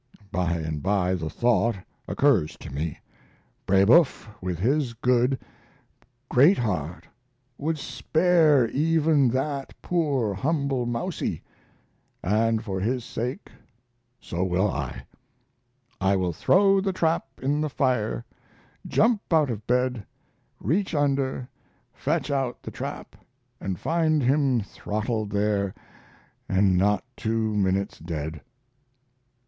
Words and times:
By 0.31 0.53
and 0.53 0.81
by 0.81 1.13
the 1.13 1.29
thought 1.29 1.75
occurs 2.07 2.57
to 2.57 2.71
me, 2.73 2.99
Brebeuf, 3.67 4.27
with 4.41 4.57
his 4.57 4.95
good, 4.95 5.37
great 6.27 6.57
heart 6.57 7.05
would 7.59 7.77
spare 7.77 8.67
even 8.69 9.27
that 9.29 9.79
poor 9.83 10.33
humble 10.33 10.87
mousie 10.87 11.43
and 12.23 12.63
for 12.63 12.79
his 12.79 13.05
sake 13.05 13.51
so 14.19 14.43
will 14.43 14.71
I 14.71 15.05
I 16.01 16.15
will 16.15 16.33
throw 16.33 16.81
the 16.81 16.93
trap 16.93 17.27
in 17.39 17.61
the 17.61 17.69
fire 17.69 18.25
jump 18.87 19.31
out 19.31 19.51
of 19.51 19.67
bed, 19.67 20.03
reach 20.59 20.95
under, 20.95 21.47
fetch 21.93 22.31
out 22.31 22.63
the 22.63 22.71
trap, 22.71 23.15
and 23.59 23.77
find 23.79 24.23
him 24.23 24.61
throttled 24.61 25.29
there 25.29 25.75
and 26.49 26.75
not 26.75 27.03
two 27.15 27.55
minutes 27.55 27.99
dead. 27.99 28.41